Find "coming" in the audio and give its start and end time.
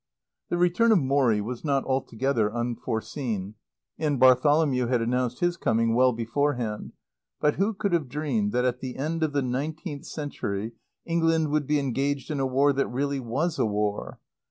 5.57-5.93